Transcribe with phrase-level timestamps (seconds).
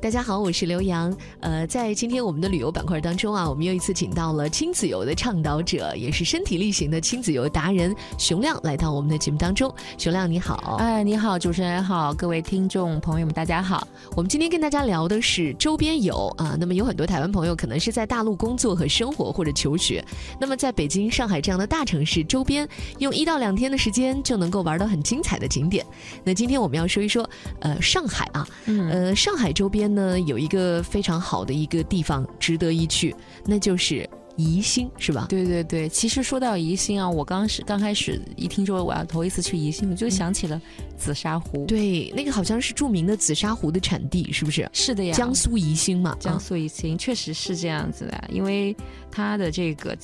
[0.00, 1.14] 大家好，我是刘洋。
[1.40, 9.74] 呃，在今天我们的旅游板块当中啊，我们又一次请到了亲子游的倡导者，也是身体力行的亲子游达人熊亮来到我们的节目当中。
[9.96, 13.88] 熊亮你好，哎，你好，主持人好，各位听众朋友们，大家好。
[14.14, 16.56] 我们今天跟大家聊的是周边游啊。
[16.60, 20.04] 那么有很多台湾朋友可能是在大陆工作和生活或者求学，
[20.38, 22.68] 那么在北京、上海这样的大城市周边，
[22.98, 25.84] 用一到两天的时间就能够玩到很精彩的景点。
[26.22, 27.28] 那今天我们要说一说，
[27.60, 35.26] 呃，上海啊，呃，上海周边呢有一个非常好的一个地方值得一去，那就是宜兴，是吧？
[35.28, 40.60] 对对对，其实说到宜兴啊，我刚是刚开始一听说我要头一次去宜兴，我就想起了
[40.96, 41.64] 紫砂壶。
[41.66, 44.68] 对，那个好像是著名的紫砂壶的产地，是不是？
[44.72, 46.16] 是的呀，江苏宜兴嘛。
[46.20, 48.76] 江苏宜兴确实是这样子的，因为
[49.10, 49.96] 它的这个。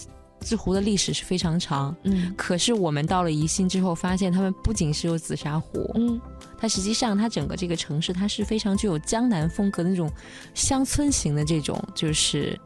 [0.43, 6.21] 制壶的历史是非常长，嗯，可是我们到了宜兴之后，发现他们不仅是有紫砂壶，嗯，
[6.59, 10.11] 它实际上它整个这个城市它是非常具有江南风格的那种
[10.55, 12.59] 乡村型的这种就是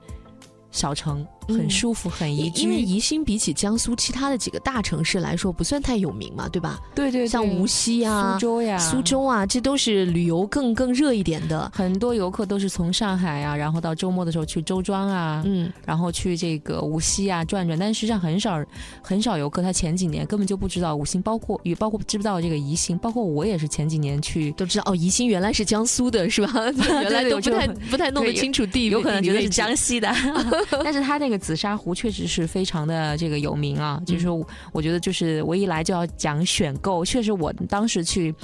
[0.70, 1.26] 小城。
[1.48, 2.62] 很舒服，很宜居。
[2.62, 6.80] 因为宜兴比起江苏其他的几个大城市来说，不算太有名嘛，对吧？
[6.94, 11.70] 对对，像无锡啊、苏州呀、苏州啊，这都是旅游更更热一点的。
[11.74, 17.78] 很多游客都是从上海啊，然后到周末的时候去周庄啊，嗯，然后去这个无锡啊转转。
[17.78, 18.64] 但实际上很少
[19.02, 26.52] 很少游客，他前几年根本就不知道无锡，包括也包括知不知道这个宜兴，包括我也是前几年去都知道哦，宜兴原来是江苏的，是吧？
[27.02, 30.12] 原来都不太不太弄得清楚地，有可能觉得是江西的。
[30.82, 32.26] 但是他那个紫砂壶确实。
[32.26, 34.26] 是非常的这个有名啊，就是
[34.72, 38.34] 我觉得就是我一来就要讲选购，确实我当时去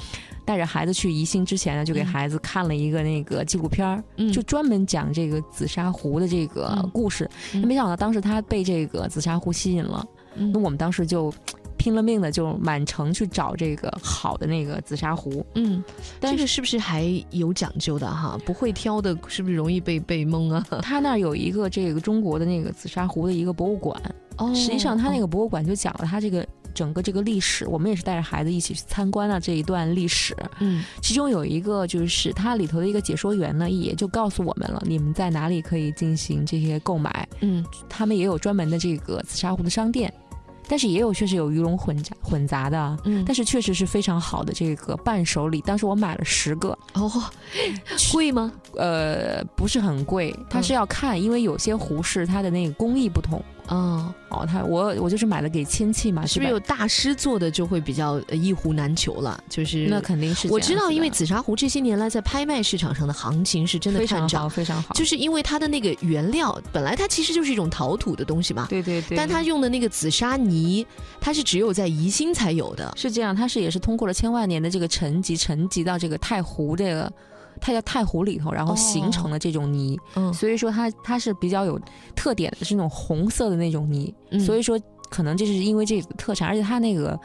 [0.44, 7.28] 带着孩子去宜兴之前呢，就给孩子看了一个那个纪录片儿，就专门讲这个紫砂壶的这个故事。
[7.64, 11.32] 没想到当时他被这个紫砂壶吸引了，那我们当时就。
[11.82, 15.82] 拼了命的就满城去找这个好的那个紫砂壶，嗯，
[16.20, 18.38] 这个是不是还有讲究的哈？
[18.46, 20.64] 不会挑的，是不是容易被被蒙啊？
[20.80, 24.00] 他那儿有一个这个中国的那个紫砂壶的一个博物馆，
[24.36, 40.12] 哦，实际上他那个博物馆就讲了他这个整个这个历史，我们也是带着孩子一起去参观了这一段历史，嗯，其中有一个就是它里头的一个解说员呢，也就告诉我们了你们在哪里可以进行这些购买，嗯，他们也有专门的这个紫砂壶的商店。
[40.72, 45.60] 但是也有确实有鱼龙混杂混杂的，嗯，但是确实是非常好的这个伴手礼。
[45.60, 47.12] 当时我买了十个，哦，
[48.10, 48.50] 贵吗？
[48.76, 53.44] 呃，不是很贵，它是要看，因为有些壶是它的那个工艺不同。
[53.72, 59.42] 哦哦，他我我就是买了给亲戚嘛，是不是有大师做的就会比较一壶难求了？
[59.48, 64.94] 就是那肯定是我知道，因为紫砂壶这些年来在拍卖市场上的行情是真的非常好，非常好。
[64.94, 70.86] 就是因为它的那个原料本来它其实就是一种陶土的东西嘛，对对对，但它用的那个紫砂泥，
[71.20, 77.12] 它是只有在宜兴才有的，是这样，它是也是通过了千万年的这个沉积，沉积到这个太湖这个。
[77.62, 79.96] 它叫太湖里头，然后形成的这种泥，
[80.34, 81.80] 所以说它它是比较有
[82.16, 84.78] 特点的，是那种红色的那种泥，所以说
[85.08, 87.18] 可能就是因为这个特产，而且它那个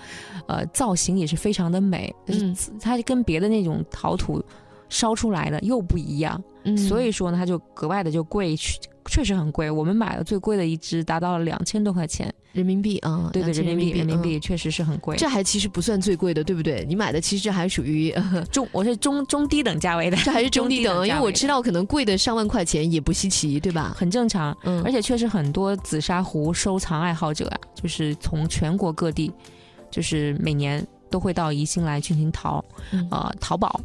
[0.47, 4.41] 呃造型也是非常的美，嗯，它跟别的那种陶土
[4.87, 6.41] 烧出来的又不一样，
[6.87, 8.55] 所以说呢，它就格外的就贵。
[9.07, 13.29] 确实很贵，我们买的最贵的一只达到了两千多块钱人民币啊！
[13.33, 15.15] 对对，人民币人民币确实是很贵。
[15.17, 16.85] 这还其实不算最贵的，对不对？
[16.87, 18.13] 你买的其实还属于
[18.51, 23.95] 中，我是中中低等价位的， 这还是中低等，因为我知道可能贵的上万块钱也不稀奇，对吧？
[23.97, 29.31] 很正常，嗯，而且确实很多紫砂壶收藏爱好者啊，就是从全国各地，
[29.89, 32.63] 就是每年都会到宜兴来进行淘，
[33.11, 33.79] 呃，淘宝。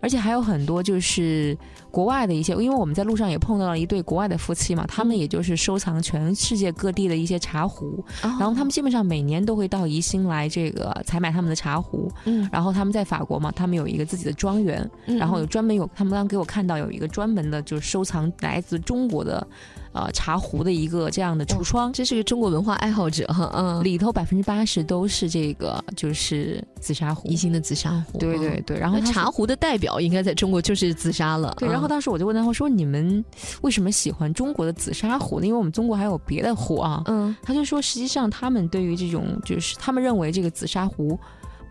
[0.00, 1.56] 而且还有很多就是
[1.92, 19.46] 国外的一些，因为我们在路上也碰到了一对国外的夫妻嘛，他们也就是收藏全世界各地的一些茶壶，然后他们基本上每年都会到宜兴来这个采买他们的茶壶，嗯，然后他们在法国嘛，他们有一个自己的庄园，然后有专门有他们刚给我看到有一个专门的就是收藏来自中国的。
[19.94, 28.78] 呃，茶壶的一个这样的橱窗，这是个中国文化爱好者哈，嗯，里头百分之八十都是这个，就是紫砂壶，宜兴的紫砂壶，对对对。
[28.78, 31.68] 然后茶壶的代表应该在中国就是紫砂了，对。
[31.68, 33.24] 然后当时我就问他，我说你们
[33.62, 35.46] 为什么喜欢中国的紫砂壶呢？
[35.46, 37.34] 因为我们中国还有别的壶啊，嗯。
[37.42, 41.18] 他就说，实际上他们对于这种，就是他们认为这个紫砂壶。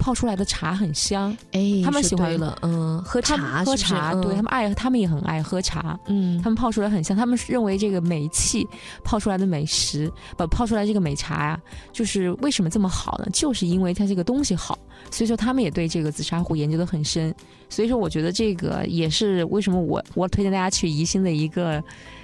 [0.01, 8.68] 泡出来的茶很香，哎，他们喜欢了，嗯，喝茶，喝茶，对他们爱，他们也很爱喝茶，嗯，他们泡出来很香，他们认为这个美气
[9.03, 11.62] 泡出来的美食，不泡出来这个美茶呀，
[11.94, 13.27] 就是为什么这么好呢？
[13.31, 14.75] 就是因为它这个东西好，
[15.12, 17.31] 所以说他们也对这个紫砂壶研究的很深，
[17.69, 21.83] 所以说我觉得这个也是为什么我我推荐大家去宜兴的一个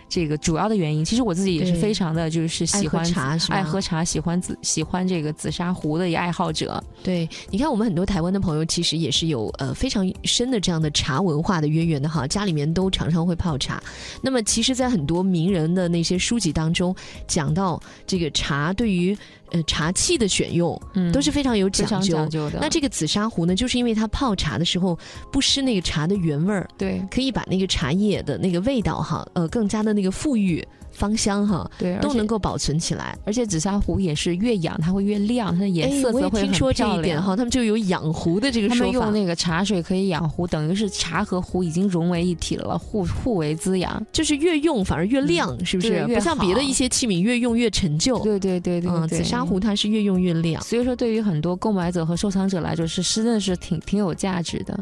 [0.10, 1.04] 这个主要的原因。
[1.04, 6.84] 其实我自己也是非常的就是喜欢茶，爱喝茶，喜欢紫喜欢这个紫砂壶的一个爱好者。
[7.04, 13.82] 对，你看我们很多台湾的朋友其实也是有呃非常深的这样的茶文化的渊源的哈，家里面都常常会泡茶。
[14.22, 16.96] 那么其实，在很多名人的那些书籍当中，
[17.28, 19.18] 讲到这个茶对于。
[19.52, 22.60] 呃，茶器的选用，嗯，都是非常有讲究的。
[22.62, 24.98] 那这个紫砂壶呢，就是因为它泡茶的时候
[25.32, 30.66] 不失那个茶的原味儿，对，可以把那个茶叶的那个味道哈，呃，更加的那个馥郁。
[30.98, 38.80] 芳香哈，对，都能够保存起来，而且紫砂壶也是越养它会越亮，它的颜色会听说这一点哈，他们就有养壶的这个说法。
[38.80, 46.04] 他们用那个茶水可以养壶，等于是茶和壶已经融为一体了，互互为滋养，就是越用反而越亮，是不是？
[46.08, 48.18] 不像别的一些器皿越用越陈旧。
[48.24, 54.78] 对对对对，嗯，紫砂壶它是越用越亮，所以说对于很多购买者和收藏者来说是真的是挺挺有价值的。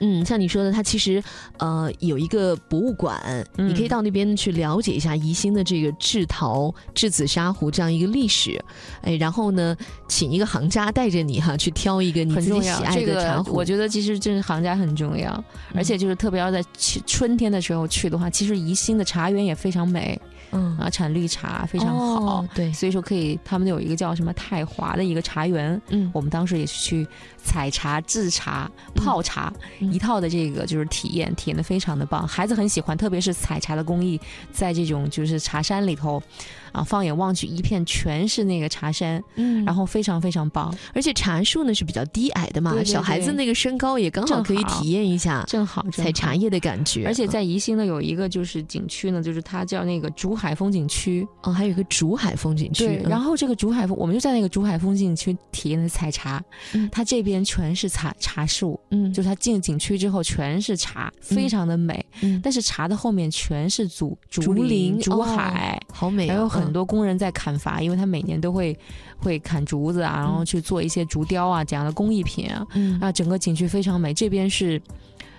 [0.00, 1.22] 嗯，像你说的，它其实
[1.58, 8.62] 呃有一个博物馆，你可以到那边去了解一下宜兴的这个制陶制紫砂壶这样一个历史。
[9.02, 9.76] 哎，然后呢，
[10.08, 13.52] 请一个行家带着你哈去挑一个你自己喜爱的茶壶。
[13.52, 15.42] 我觉得其实这是行家很重要，
[15.74, 16.64] 而且就是特别要在
[17.06, 20.20] 春天的时候去的话，其实宜兴的茶园也非常美。
[20.52, 27.06] 嗯啊，产绿茶非常好，对，所以说可以，他们有一个叫什么太华的一个茶园，嗯，我们当时也是去
[27.36, 29.52] 采茶、制茶、泡茶
[29.90, 34.20] 一套的这个就是体验，体验的非常的棒，孩子很喜欢，特别是采茶的工艺，
[34.52, 36.22] 在这种就是茶山里头。
[36.72, 47.06] 啊，放眼望去，一片全是那个茶山，嗯，然后非常非常棒，而且茶树呢是比较低矮的嘛，小孩子那个身高也刚好可以体验一下，正好采茶叶的感觉。
[47.06, 52.86] 而且在宜兴呢有一个就是景区呢，就是它叫那个竹海风景区，哦，还有一个竹海风景区。
[52.86, 66.59] 对，然后这个竹海风，我们就在那个竹海风景区体验的采茶，嗯它这边全是茶茶树，嗯，就是它进景区之后全是茶，非常的美，嗯，但是茶的后面全是竹竹林、竹海，好美，还有很。
[66.60, 68.76] 很多工人在砍伐，因为他每年都会
[69.18, 72.66] 会砍竹子啊，然后去做一些竹雕啊这样的工艺品啊。
[73.00, 74.80] 啊，整个景区非常美，这边是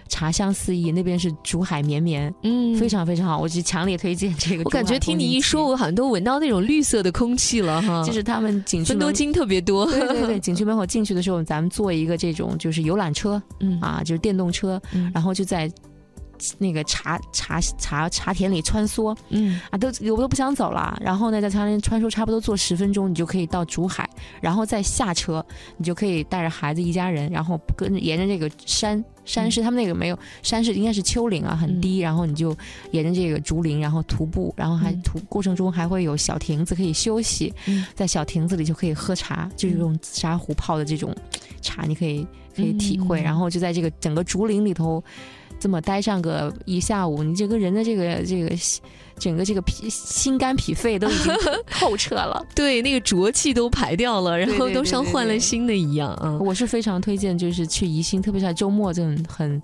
[0.09, 4.63] 茶香四溢，那边是竹海绵绵，嗯，非常非常好，我就强烈推荐这个。
[4.65, 8.03] 我感觉听你一说，我好像都闻到那种绿色的空气了哈。
[8.03, 14.81] 就是他们景区分多金特别多，对对对， 景区门口进去的时候，咱们坐一个这种就是游览车，嗯啊，就是电动车，
[15.13, 15.71] 然后就在。
[16.57, 20.97] 那个茶茶茶茶田里穿梭，嗯啊，都我都不想走了。
[21.01, 24.09] 然后呢，在茶田穿梭差不多坐十分钟，你就可以到竹海，
[24.41, 25.45] 然后再下车，
[25.77, 31.99] 你就可以带着孩子一家人，然后跟沿着这个山山势，他们那个没有山势，应该是丘陵啊，很低。
[31.99, 32.55] 然后你就
[32.91, 37.53] 沿着这个竹林，然后徒步，然后还途过程中还会有小亭子可以休息，
[37.93, 41.15] 在小亭子里就可以喝茶，就是用紫砂壶泡的这种
[41.61, 42.25] 茶，你可以
[42.55, 43.21] 可以体会。
[43.21, 45.03] 然后就在这个整个竹林里头。
[45.59, 48.49] 这么待上个一下午，你这个人的这个这个
[49.21, 51.31] 整个这个脾心肝脾肺都已经
[51.79, 56.39] 透彻了，对，那个浊气都排掉了，然后都像换了新的一样啊！
[56.41, 59.61] 我是非常推荐，就是去宜兴，特别是在周末，这种很。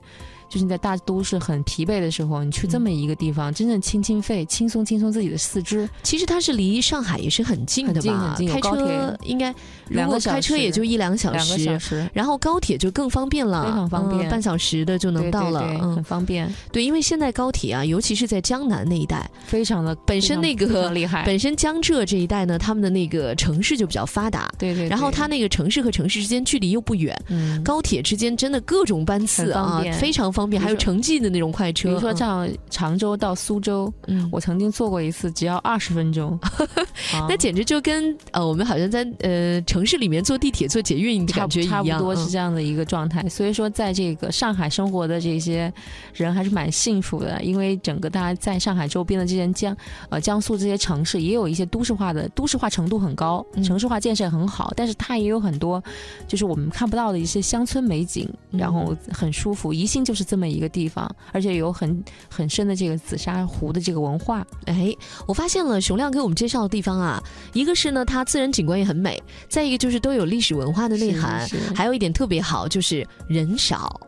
[0.50, 5.90] 就是你在大都市很疲惫的时候，你去这么一个地方，真正清清肺、轻松轻松自己的四肢。
[6.04, 8.38] 其实它是离上海也是很近的吧？
[8.50, 9.54] 开车应该
[9.90, 12.10] 如果开车也就一两小时，两个小时。
[12.14, 16.52] 然后高铁就更方便了，非常方便，半小时的就能到了，嗯，很方便。
[16.72, 24.88] 对，因为现在高铁啊，尤其是在江南那一带，非常的本身那个厉害，本身江浙这一带呢，他们的那个城市就比较发达，对对。
[24.88, 31.18] 然后它那个城市和城市之间距离又不远，嗯，高铁之间真的各种班次啊，非常方便，还有城际。
[31.18, 36.40] 的那种快车，比如说像常州到苏州，嗯，我曾经坐过一次，只要二十分钟，
[37.28, 43.28] 那简直就跟呃我们好像在呃城市里面坐地铁坐捷运感觉一样，差不多是这样的一个状态。
[43.28, 45.74] 所以说，在这个上海生活的这些
[46.14, 49.76] 人还是蛮幸福的，因为整个大家在上海周边的这些江
[50.10, 55.84] 呃江苏这些城市也有一些都市化的都市化程度很高，城市化建设很好，但是它也有很多
[56.28, 59.74] 就是我们看不到的一些乡村美景，然后很舒服。
[59.74, 61.10] 宜兴就是这么一个地方。
[61.32, 64.94] 而且有很很深的这个紫砂壶的这个文化，哎，
[65.26, 74.00] 我发现了熊亮给我们介绍的地方啊，一个是呢它自然景观也很美，再一个就是都有历史文化的内涵，还有一点特别好就是人少，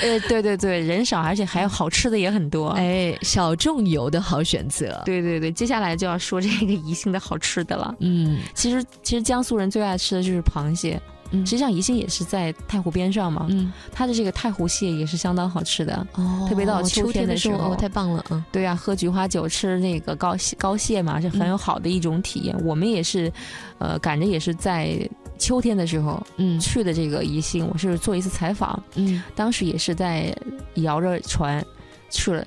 [0.00, 11.00] 呃，对对对，人少，而且还有好吃的也很多，哎，小众游的好选择，对对对，接下来就要说这个宜兴的好吃的了，嗯，其实其实江苏人最爱吃的就是螃蟹。
[11.32, 22.56] 实际上宜兴也是在太湖边上嘛，嗯，它的这个太湖蟹也是相当好吃的，哦，特别到秋天的时候，太棒了，嗯，对啊，喝菊花酒吃那个膏膏蟹嘛，是很有好的一种体验。
[22.64, 23.32] 我们也是，
[23.78, 24.96] 呃，赶着也是在
[25.38, 30.34] 秋天的时候，嗯，去的这个宜兴，我是做一次采访，嗯，当时也是在
[30.74, 31.64] 摇着船
[32.10, 32.46] 去了。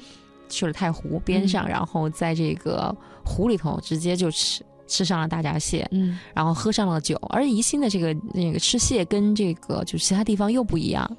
[0.52, 2.92] 去了太湖边上，然后在这个
[3.24, 7.16] 湖里头直接就吃吃上了大闸蟹，嗯，然后喝上了酒。
[7.30, 11.10] 而宜兴的这个那个吃蟹跟这个就是其他地方又不一样，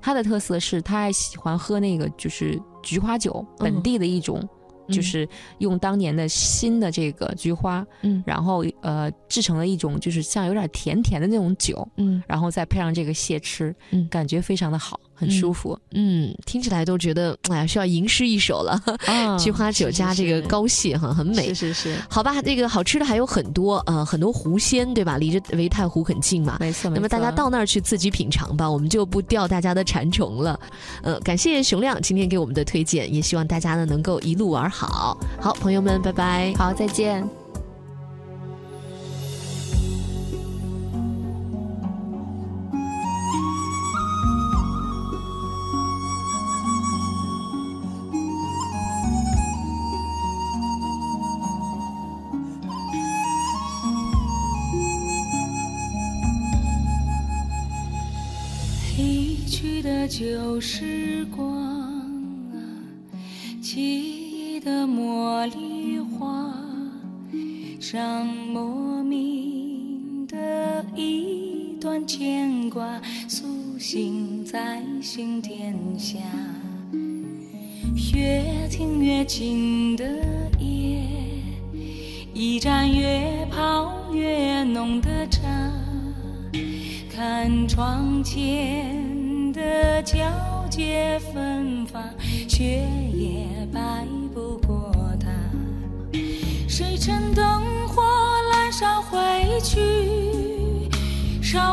[0.00, 4.48] 它的特色是它还喜欢喝那个就是菊花酒，本地的一种。
[4.88, 5.28] 就是
[5.58, 14.98] 用当年的新的这个菊花，嗯，然后呃制成了一种就是像有点甜甜的那种酒，嗯，然后再配上这个蟹吃，嗯，感觉非常的好。
[15.20, 18.80] 很舒服，嗯，听起来都觉得哎呀，需要吟诗一首了。
[19.36, 21.48] 菊花酒加这个膏蟹哈，很美。
[21.52, 25.18] 是是是，好吧，这个好吃的还有很多，呃，很多湖鲜，对吧？
[25.18, 26.88] 离着维泰湖很近嘛，没错。
[26.94, 30.60] 那么大家到那儿去自己品尝吧，我们就不吊大家的馋虫了。
[31.02, 34.77] 呃，感谢熊亮今天给我们的推荐，也希望大家呢能够一路玩好。
[34.78, 36.54] 好好，朋友们，拜拜。
[36.56, 37.28] 好，再见。
[60.10, 60.97] 旧时
[67.90, 76.18] 上莫名的一段牵挂，苏醒在心田下。
[78.14, 80.04] 越听越近的
[80.58, 81.00] 夜，
[82.34, 85.40] 一盏越泡越浓的茶，
[87.10, 89.08] 看窗前。
[89.50, 92.04] 的皎洁芬芳，
[92.46, 92.86] 却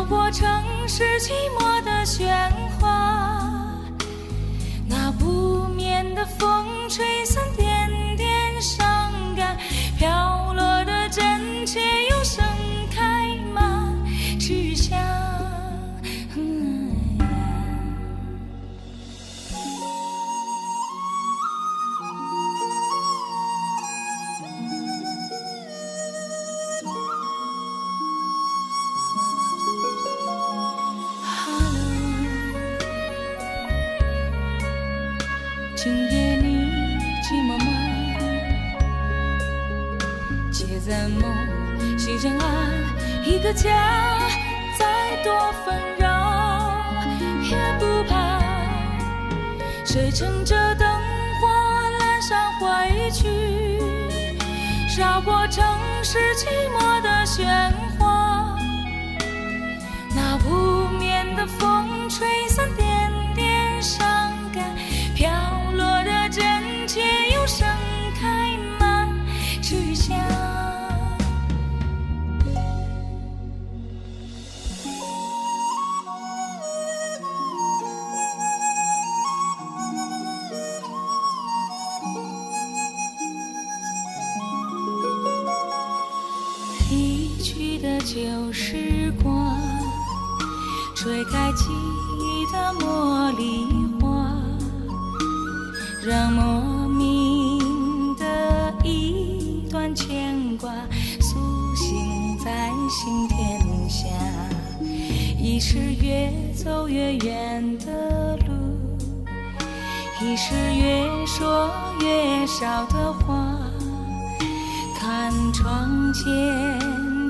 [0.07, 0.47] 过城
[0.87, 3.25] 市寂寞的喧哗。
[4.87, 7.25] 那不眠的风吹
[43.55, 44.19] 家
[44.77, 46.75] 再多纷扰
[47.41, 48.39] 也不怕，
[49.85, 50.87] 谁乘着灯
[51.39, 51.47] 火
[51.97, 53.79] 阑珊回去，
[54.99, 55.63] 绕过城
[56.03, 56.45] 市寂
[56.77, 58.57] 寞的喧哗，
[60.13, 62.69] 那无眠的风吹散
[99.95, 100.69] 牵挂
[101.19, 104.05] 苏醒在心田下。
[105.39, 108.53] 已是越走越远的路，
[110.21, 111.69] 已是越说
[112.01, 113.57] 越少的话，
[114.99, 116.25] 看窗前。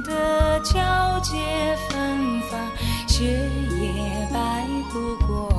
[0.06, 1.34] 的皎洁
[1.90, 2.60] 芬芳，
[3.08, 3.50] 雪
[3.82, 4.94] 也白不
[5.26, 5.55] 过。